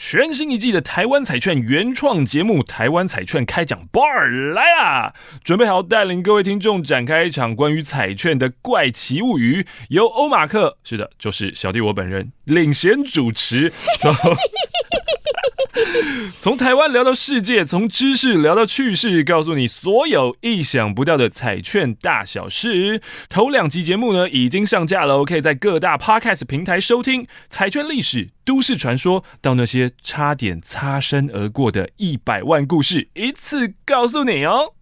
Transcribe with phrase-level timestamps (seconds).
[0.00, 5.12] 全新一季的台湾彩券原创节目《台湾彩券开奖 Bar》来啦！
[5.42, 13.72] 准备好带领各位听众展开一场关于彩券的怪奇物语，由欧马克，是的，就是小弟我本人领衔主持。
[16.38, 23.00] 从台湾聊到世界，从知识聊到趣事，告诉你所有意想不到的彩券大小事。
[23.28, 27.26] 头两集节目呢已经上架了，可以在各大 Podcast 平台收听。
[27.48, 34.74] 彩券历史、都市传说，到那些差点擦身而过的一百万故事，一次告诉你哦。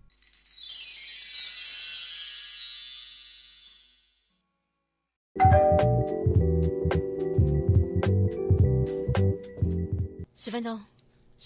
[10.38, 10.80] 十分钟，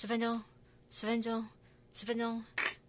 [0.01, 0.43] 十分钟，
[0.89, 1.47] 十分钟，
[1.93, 2.43] 十分钟。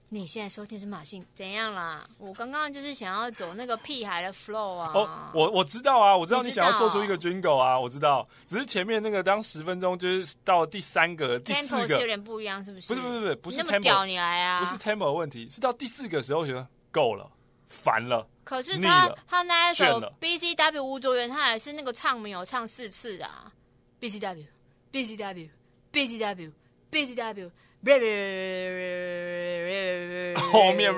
[0.07, 2.09] 你现在收听是马信，怎样啦？
[2.17, 4.93] 我刚刚就是想要走那个屁孩的 flow 啊！
[4.95, 8.25] 哦，我我知道啊，我知道你想要做出一个 jingle 啊，我知道。
[8.47, 12.95] 只是前面那个当十分钟就是到第三个、第四个是有点不一样，是不是？
[12.95, 14.63] 不是不是不是不是 tempo, 那么屌你来啊！
[14.63, 17.29] 不是 tempo 的问题，是到第四个时候觉得够了，
[17.67, 18.25] 烦了。
[18.45, 23.51] 可是他他那一首 B C W 吴卓源，他还是那个唱没有唱四次啊
[23.99, 24.45] ！B C W
[24.91, 25.49] B C W
[25.91, 26.53] B C W
[26.91, 27.49] B C W。
[30.51, 30.93] 后面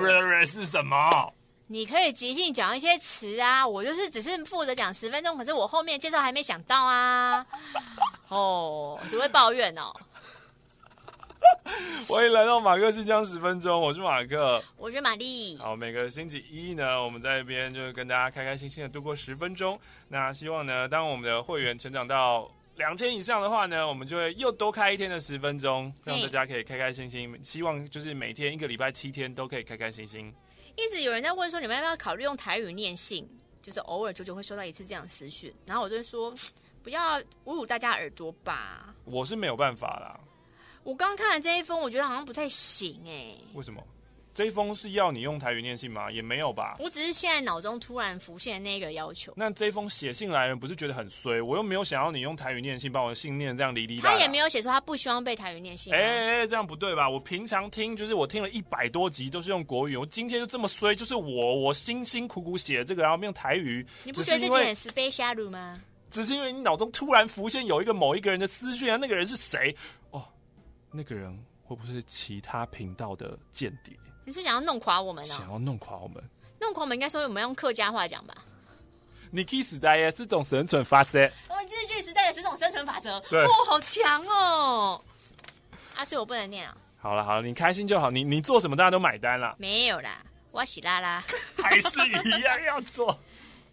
[0.46, 1.32] 是什么？
[1.68, 7.46] 你可以即兴讲一些词啊，我就是只是负责讲十分钟，可是我后面介绍还没想到啊。
[8.28, 9.90] 哦，只会抱怨哦。
[12.06, 15.56] 欢迎来到马克信箱十分钟，我是马克，我是玛丽。
[15.56, 19.80] 好，每个星期一呢，我们在这边就是跟大家开开心心的度过十分钟。
[20.08, 22.50] 那希望呢，当我们的会员成长到。
[22.76, 27.38] 两千以上的话呢，我们就会又多开一天的十分钟，让大家可以开开心心。
[27.42, 30.34] 希望就是每天一个礼拜七天都可以开开心心。
[30.76, 33.28] 一直有人在问说，你们要不要考虑用台语念信？
[33.62, 36.34] 就是偶尔久久会收到一次这样的私讯，然后我就说，
[36.82, 38.94] 不要侮辱大家耳朵吧。
[39.04, 40.20] 我是没有办法啦。
[40.82, 43.40] 我刚看了这一封，我觉得好像不太行哎、欸。
[43.54, 43.82] 为什么？
[44.34, 46.10] 这一封是要你用台语念信吗？
[46.10, 46.74] 也没有吧。
[46.80, 49.32] 我只是现在脑中突然浮现那个要求。
[49.36, 51.40] 那这封写信来人不是觉得很衰？
[51.40, 54.00] 我又没有想要你用台语念信，把我的信念这样离离。
[54.00, 55.94] 他也没有写说他不希望被台语念信。
[55.94, 57.08] 哎哎哎，这样不对吧？
[57.08, 63.86] 我平常听就是我听了一百多集都是用国语，我今天就这么衰，就是我我辛辛苦苦写的这个，然后用台语。
[64.02, 65.80] 你不觉得自己很 special 吗？
[66.10, 69.72] 只是因为你脑中突然浮现有一个某一个人的私讯啊，那个人是谁？
[70.10, 70.24] 哦，
[70.90, 73.96] 那个人会不会是其他频道的间谍？
[74.24, 75.34] 你是想要弄垮我们呢？
[75.34, 76.22] 想要弄垮我们？
[76.60, 78.34] 弄垮我们应该说我们用客家话讲吧。
[79.30, 81.28] 你 K 时代耶是种生存法则。
[81.48, 83.20] 我们日据时代的十种生存法则。
[83.28, 85.02] 对，哇，好强哦！
[85.96, 86.76] 啊，所以我不能念啊。
[86.96, 88.10] 好了好了，你开心就好。
[88.10, 89.54] 你你做什么大家都买单了。
[89.58, 91.22] 没有啦，我喜拉拉，
[91.62, 93.18] 还是一样要做。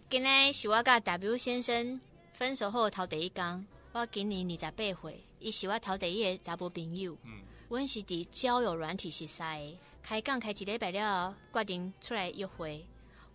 [0.10, 2.02] 今天是我跟 W 先生
[2.34, 7.16] 分手后头第一天，我今年二十八岁，伊是我头第一个查甫朋友。
[7.24, 7.40] 嗯，
[7.70, 9.78] 我是伫交友软体识识的。
[10.04, 12.86] 开讲开一礼拜了，决定出来约会。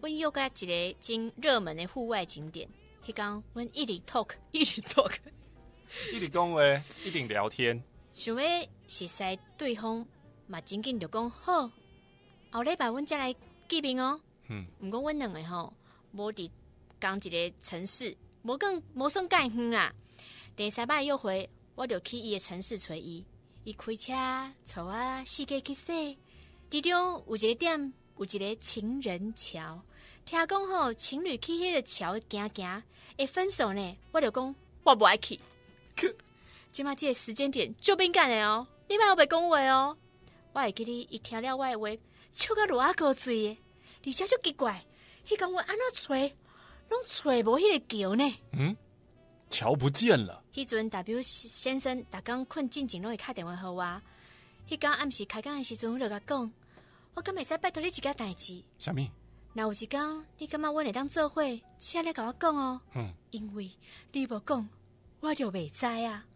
[0.00, 2.68] 阮约个一个真热门的户外景点。
[3.04, 5.14] 迄讲，阮一直 talk， 一直 talk，
[6.12, 6.60] 一直讲话，
[7.04, 7.82] 一直聊天。
[8.12, 10.06] 想要熟悉对方，
[10.46, 11.70] 嘛真紧就讲好。
[12.50, 13.34] 后礼拜阮再来
[13.68, 14.20] 见面哦。
[14.48, 15.72] 嗯，毋过阮两个吼，
[16.12, 16.50] 无伫
[17.00, 19.94] 同一个城市，无更无算介远啦。
[20.56, 23.24] 第三摆约会，我就去伊个城市找伊。
[23.64, 26.16] 伊开车，带我四界去踅。
[26.76, 29.80] 其中有一个点，有一个情人桥。
[30.26, 32.82] 听讲吼，情侣去迄个桥行行
[33.16, 33.96] 会分手呢。
[34.12, 35.40] 我就讲我不爱去。
[36.70, 39.96] 今麦这个时间点就敏感的哦，你莫有白讲话哦。
[40.52, 41.88] 我会记得伊听了我的话，
[42.32, 43.56] 笑个落阿哥嘴，
[44.04, 44.84] 而且就奇怪，
[45.26, 46.14] 迄讲我安怎找，
[46.90, 48.38] 拢找无迄个桥呢？
[48.52, 48.76] 嗯，
[49.48, 50.44] 桥不见了。
[50.52, 54.02] 迄阵 W 先生逐工困进前拢会敲电话互我。
[54.68, 56.52] 迄天暗时开工的时阵，我就甲讲，
[57.16, 58.62] 我敢会使拜托你一件代志。
[58.78, 58.96] 啥物？
[59.54, 61.42] 若有一天，你感觉阮会当做伙，
[61.78, 62.78] 请你甲我讲哦。
[62.94, 63.10] 嗯。
[63.30, 63.70] 因为
[64.12, 64.68] 你无讲，
[65.20, 66.26] 我就未知啊。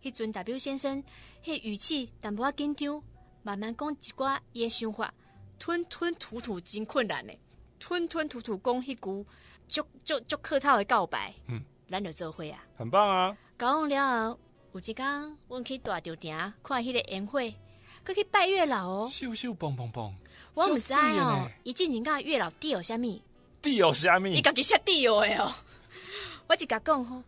[0.00, 1.02] 迄阵 W 先生，
[1.42, 3.02] 迄语气淡薄仔紧张，
[3.42, 5.12] 慢慢讲一寡伊的想法，
[5.58, 7.36] 吞吞吐吐真困难的，
[7.80, 9.26] 吞吞吐吐讲迄句
[9.66, 11.34] 足足足客套的告白。
[11.48, 11.60] 嗯。
[11.90, 12.64] 咱就做伙啊。
[12.78, 13.36] 很棒啊。
[13.58, 14.38] 讲完了后，
[14.74, 17.40] 有一天，阮去大稻埕看迄个烟火。
[18.04, 20.14] 可去拜月老哦，咻咻蹦蹦蹦，
[20.54, 21.48] 我唔知哦。
[21.62, 23.22] 伊进前甲月老地有虾米？
[23.62, 24.34] 地有虾米？
[24.34, 25.52] 伊家己写地有诶哦。
[26.48, 27.22] 我就甲讲吼，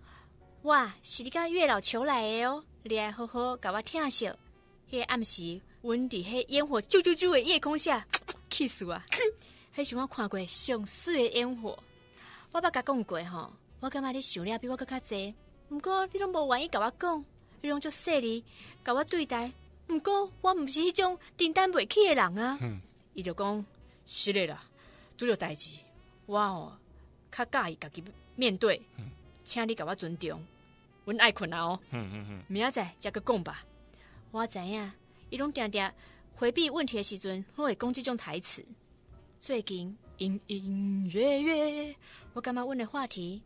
[0.62, 2.64] 哇，是你甲月老求来诶哦。
[2.84, 4.34] 你来好好甲我听笑。
[4.90, 8.04] 迄个暗时，阮伫迄烟火啾啾啾诶夜空下，
[8.50, 9.00] 气死我！
[9.76, 11.78] 迄是我看过上水诶烟火。
[12.50, 15.34] 我捌甲讲过吼，我感觉你想了比我更加多。
[15.68, 17.25] 毋过你拢无愿意甲我讲，
[17.62, 18.44] 你拢足细腻，
[18.84, 19.52] 甲我对待。
[19.88, 22.58] 毋过我毋是迄种订单袂起的人啊。
[23.14, 23.64] 伊、嗯、就讲
[24.06, 24.62] 是的啦，
[25.17, 25.79] 拄着代志，
[26.26, 26.79] 我哦
[27.31, 28.02] 较介意家己
[28.37, 29.11] 面对，嗯、
[29.44, 30.43] 请你甲我尊重，
[31.05, 31.81] 阮爱困啊哦。
[31.90, 33.64] 嗯嗯嗯，明仔载再个讲吧。
[34.31, 34.90] 我知影，
[35.29, 35.90] 伊拢定定
[36.35, 38.64] 回避问题的时阵，拢会讲这种台词。
[39.40, 41.96] 最近隐隐约约，
[42.32, 43.43] 我感觉阮的话题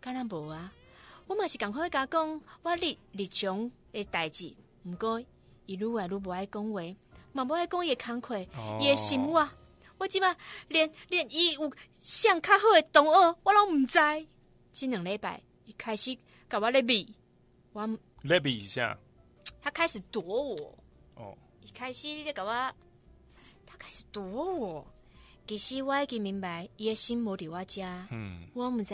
[0.00, 0.72] 敢若无啊。
[1.26, 4.54] 我嘛是赶快甲讲我日日常的代志，
[4.84, 5.22] 毋过。
[5.70, 6.82] 伊愈来愈无爱讲话，
[7.32, 8.36] 嘛无爱讲伊的工课，
[8.80, 9.54] 伊诶心话，
[9.98, 10.36] 我即摆
[10.66, 13.98] 连连伊有上较好诶同学，我拢毋知。
[14.72, 16.18] 即两礼拜，伊开始
[16.48, 17.14] 甲我咧比，
[17.72, 17.88] 我
[18.22, 18.98] 咧比一下，
[19.62, 20.76] 他开始躲我。
[21.14, 22.50] 哦，伊开始咧甲我，
[23.64, 24.84] 他开始躲我。
[25.46, 27.82] 其实我已经明白，伊的心无伫我遮。
[28.10, 28.92] 嗯，我毋知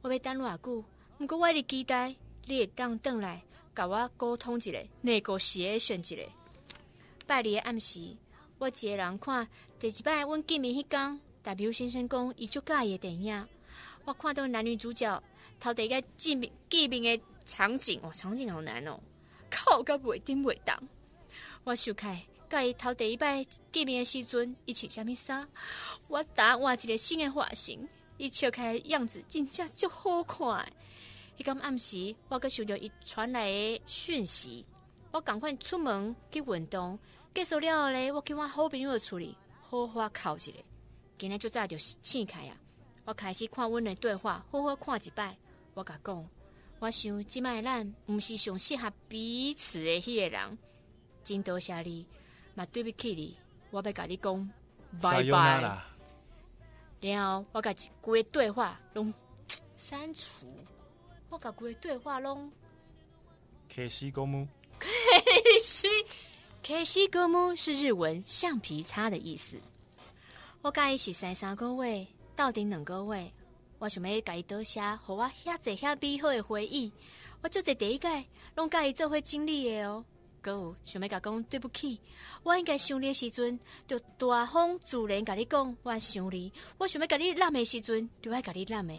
[0.00, 0.84] 我要等偌久，
[1.18, 2.16] 毋过我伫期待
[2.46, 3.42] 你会当倒来。
[3.74, 6.16] 甲我沟通一下，内个写选一下。
[7.26, 8.16] 拜日的暗时，
[8.58, 9.48] 我一个人看
[9.80, 13.48] 第一摆，阮见面迄天，W 先生讲伊足介意的电影。
[14.04, 15.22] 我看到男女主角
[15.58, 19.00] 头第一个见面见面的场景，哇，场景好难哦，
[19.50, 20.78] 靠个袂顶袂当。
[21.64, 25.48] 我想开，甲伊头第一摆见面的时阵，伊穿啥物衫？
[26.08, 27.88] 我打换一个新的发型，
[28.18, 30.70] 伊笑开样子真正足好看。
[31.36, 34.64] 迄个暗时，我阁收到伊传来的讯息，
[35.10, 36.98] 我赶快出门去运动。
[37.34, 40.52] 结束了后咧，我去我好朋友厝里好好哭一下。
[41.18, 42.56] 今日就早就醒开啊！
[43.04, 45.36] 我开始看阮的对话，好好看一摆。
[45.74, 46.28] 我甲讲，
[46.78, 50.58] 我想即摆咱毋是上适合彼此的迄个人。
[51.24, 52.06] 真多谢你，
[52.54, 53.36] 嘛对不起你，
[53.70, 54.50] 我要甲你讲
[55.02, 55.82] 拜拜。
[57.00, 59.12] 然后我甲一规个对话拢
[59.76, 60.46] 删除。
[61.34, 62.48] 我甲规个对话拢，
[63.68, 64.46] 可惜哥木，
[64.78, 64.86] 可
[65.60, 65.88] 惜，
[66.64, 69.58] 可惜哥木是日文橡皮擦的意思。
[70.62, 73.32] 我甲伊是三三个月，到底两个月，
[73.80, 76.92] 我想要甲伊多写，互我遐济遐美好的回忆。
[77.42, 80.04] 我就在第一届拢甲伊做伙经历的哦。
[80.40, 82.00] 阁有想要甲讲对不起，
[82.44, 83.58] 我应该想你的时阵，
[83.88, 86.52] 就大方自然甲你讲我想你。
[86.78, 88.94] 我想要甲你揽的时阵，就爱甲你揽的。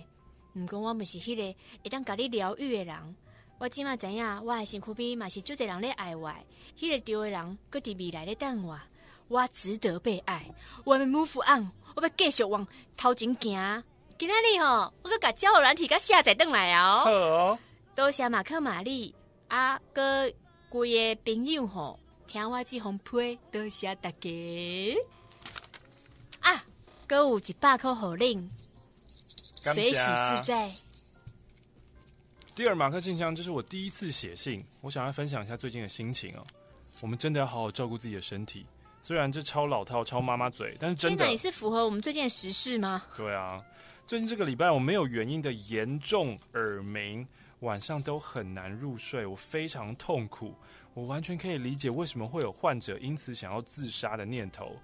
[0.55, 3.15] 毋过我毋是迄个会当甲你疗愈的人，
[3.57, 6.29] 我即马知影，我的身躯边嘛是足侪人咧爱我，
[6.77, 8.79] 迄、那个对的人搁伫未来咧等我，
[9.27, 10.49] 我值得被爱，
[10.83, 12.65] 我要 move on，我要继续往
[12.95, 13.83] 头前行。
[14.17, 17.01] 今仔日吼，我搁甲交友软体甲下载登来哦。
[17.03, 17.59] 好哦，
[17.93, 19.13] 多谢马克玛丽。
[19.47, 20.31] 啊，搁
[20.69, 24.29] 规个朋友吼，听我即封批，多谢大家。
[26.39, 26.63] 啊，
[27.05, 28.49] 搁有一百块好令。
[29.73, 30.67] 随喜自在。
[32.53, 36.43] 第二马克信箱，这是我第一次写信，我想要分享一下最近的心情哦。
[37.01, 38.65] 我们真的要好好照顾自己的身体，
[39.01, 41.25] 虽然这超老套、超妈妈嘴，但是真的。
[41.25, 43.03] 你是符合我们最近的时事吗？
[43.17, 43.61] 对啊，
[44.07, 47.27] 最近这个礼拜我没有原因的严重耳鸣，
[47.59, 50.55] 晚上都很难入睡，我非常痛苦。
[50.93, 54.77] 我完全可以理解为什么会有患者因此想要自杀的念头。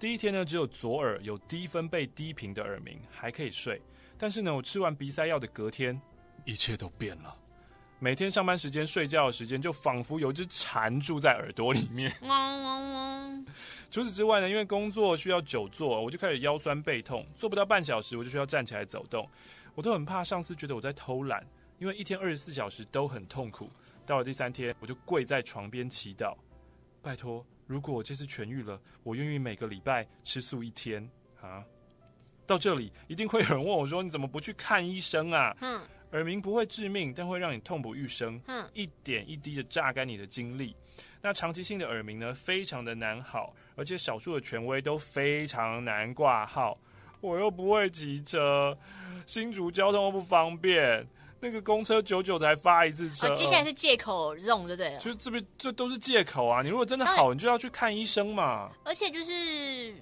[0.00, 3.82] 第一天呢，只有左耳有低分贝低频的耳鸣，还可以睡。
[4.18, 5.98] 但是呢，我吃完鼻塞药的隔天，
[6.44, 7.34] 一切都变了。
[8.00, 12.12] 每天上班时间、睡觉的时间，就仿佛有一只蝉住在耳朵里面。
[13.90, 19.28] 除此之外呢，因为工作需要久坐，我就开始腰酸背痛，坐不到半小时，我就需要站起来走动。
[19.74, 21.44] 我都很怕上司觉得我在偷懒，
[21.78, 23.70] 因为一天二十四小时都很痛苦。
[24.04, 26.36] 到了第三天，我就跪在床边祈祷，
[27.02, 31.08] 拜托，如果我这次痊愈了，我愿意每个礼拜吃素一天
[31.40, 31.64] 啊。
[32.48, 38.40] 到这里一定会有人问我说：“你怎么不去看医生啊？” 嗯，耳鸣不会致命，但会让你痛不欲生。
[38.46, 40.74] 嗯，一点一滴的榨干你的精力。
[41.20, 46.78] 那长期性的耳鸣呢，非常的难好，而且少数的权威都非常难挂号。
[47.20, 48.76] 我又不会骑车，
[49.26, 51.06] 新竹交通又不方便，
[51.40, 53.28] 那个公车久久才发一次车。
[53.28, 54.98] 啊，接下来是借口用就对了。
[54.98, 56.62] 就这边这都是借口啊！
[56.62, 58.70] 你如果真的好，你就要去看医生嘛。
[58.84, 59.94] 而且就是。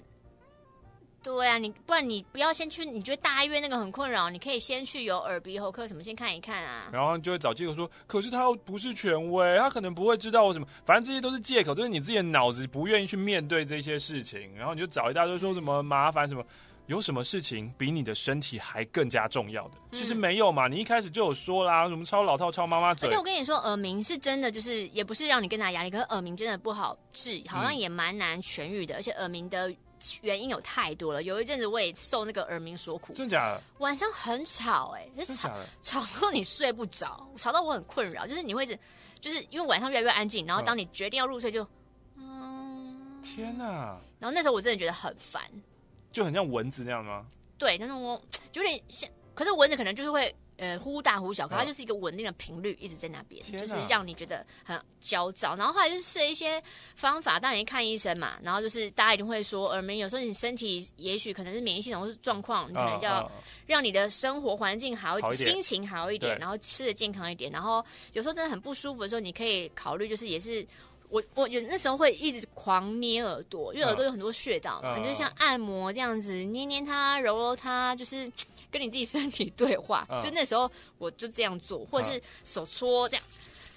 [1.27, 6.87] 对啊，你不然你不要先去，你觉得大医院那个很困扰，你可以先去有耳鼻喉科什么先看一看啊。
[6.93, 16.41] 然后你就会找借口说，可是他又不是权威，他可能不会知道我什么，反正这些都是借口，就是你自己的脑子不愿意去面对这些事情，然后你就找一大堆说什么麻烦什么，
[16.85, 19.77] 有什么事情比你的身体还更加重要的？
[19.91, 23.09] 其实没有嘛，你一开始就有说啦，什么超老套、超妈妈嘴。
[23.09, 29.75] 而且我跟你说，耳鸣是真的，就是也不是让你更大压力，可是耳鸣真的不好治，好像也蛮难痊愈的，而且耳鸣的。
[30.21, 33.13] 原因有太多了，有一阵子我也受那个耳鸣所苦。
[33.13, 33.61] 真的假的？
[33.79, 35.51] 晚上很吵，欸，哎，吵
[35.81, 38.25] 吵到你睡不着，吵到我很困扰。
[38.25, 38.77] 就是你会一直
[39.19, 41.65] 就是因为晚上越来越安静，然后当你决定要入睡就，
[42.15, 43.97] 嗯，天哪！
[44.19, 45.43] 然后那时候我真的觉得很烦，
[46.11, 47.25] 就很像蚊子那样吗？
[47.57, 48.21] 对，那种
[48.53, 50.35] 有点像，可是蚊子可能就是会。
[50.57, 55.55] 呃，忽大忽小，可它就是一个稳定的频率，一直在那边，啊、就是让你觉得很焦躁。
[55.55, 56.61] 然后后来就是试了一些
[56.95, 58.39] 方法，当然看医生嘛。
[58.41, 63.31] 然后就是大家一定会说，耳鸣有时候你身体也许可能是免疫系统或是状况，你可能要
[63.67, 67.51] 让你的生活环境好，好一点，心情好一点，然后吃的健康一点。
[67.51, 70.65] 然后有时候真的很不舒服的时候，你可以考虑，就是也是
[71.09, 78.27] 我我有那时候会一直狂捏耳朵，因为耳朵有很多穴道嘛，就是像按摩这样子，捏捏它，揉揉它，就是。
[78.71, 83.25] 跟你自己身体对话，嗯、就那时候我就这样做，或者是手搓这样，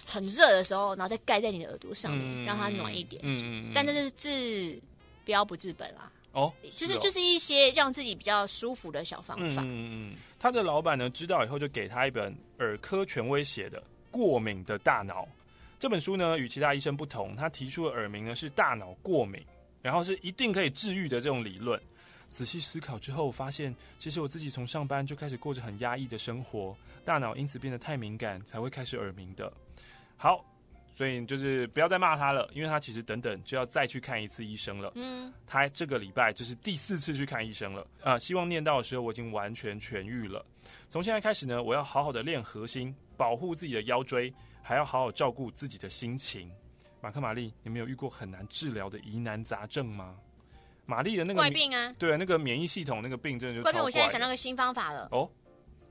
[0.07, 3.21] 很热的时候，然后再盖在你的耳朵上面，嗯、让它暖一点。
[3.25, 4.81] 嗯，但这是治
[5.25, 6.11] 标不治本啊。
[6.33, 9.63] 哦，就是就是一些让自己比较舒服的小方法。
[9.63, 13.81] 嗯嗯，他的老板呢知道以后就给他一本耳科权威写的
[14.13, 15.25] 《过敏的大脑》
[15.77, 19.45] 这本书呢，与其他医生不同，他提出的耳鸣呢是大脑过敏，
[19.83, 21.81] 然后是一定可以治愈的这种理论。
[22.31, 29.53] 仔细思考之后，我发现其实我自己从上班就开始过着很压抑的生活，大脑因此变得太敏感，才会开始耳鸣的。
[30.17, 30.45] 好，
[30.93, 34.93] 所以就是不要再骂他了，因为他其实等等就要再去看一次医生了。
[34.95, 37.83] 嗯，他这个礼拜就是第四次去看医生了。
[38.01, 40.45] 啊、呃，希望念到的时候我已经完全痊愈了。
[40.89, 44.33] 从现在开始呢，我要好好的练核心，保护自己的腰椎，
[44.63, 46.51] 还要好好照顾自己的心情。
[47.01, 50.17] 马克玛丽，你们有遇过很难治疗的疑难杂症吗？
[50.91, 53.85] 玛丽的那个怪病啊，对啊，那个免疫系统那个病症就怪，怪病。
[53.85, 55.07] 我现在想到个新方法了。
[55.13, 55.31] 哦，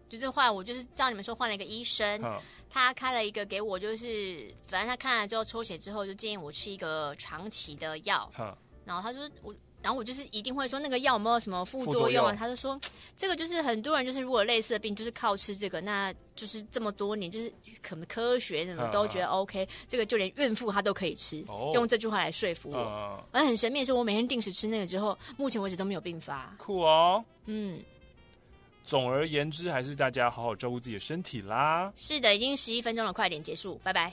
[0.10, 2.38] 就是换我就是照你们说换了一个医生，嗯、
[2.70, 8.54] 他开了一个给我，就是反正他看了之后抽血之后就建议我吃一个长期的药，嗯、
[8.84, 9.56] 然后他说我。
[9.82, 12.36] 然后我就是一定会说那个药有没有什么副作用啊？
[12.38, 12.80] 他就说
[13.16, 21.44] 这个就是很多人就是如果类似的病就是靠吃这个，那就是这么多年就是可能科学什么都觉得 OK，这个就连孕妇她都可以吃，
[21.74, 23.24] 用这句话来说服我。
[23.32, 26.54] 而很神秘的是，我每天定时吃那个之后，目前为止都没有病发。
[26.58, 27.80] 酷哦，嗯。
[28.86, 31.94] 总而言之，还是大家好好照顾自己的身体啦。
[31.96, 34.12] 是的，已经十一分钟了，快点结束，拜拜。